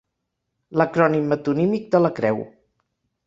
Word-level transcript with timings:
L'acrònim 0.81 1.27
metonímic 1.33 1.85
de 1.97 2.01
la 2.05 2.13
creu. 2.21 2.43